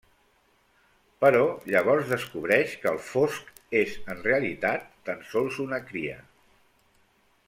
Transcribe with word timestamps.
Però 1.23 1.41
llavors 1.73 2.07
descobreix 2.13 2.73
que 2.85 2.89
el 2.93 2.97
Fosc 3.11 3.53
és 3.81 3.93
en 4.15 4.25
realitat 4.31 4.89
tan 5.11 5.23
sols 5.35 5.61
una 5.69 5.83
cria. 5.93 6.17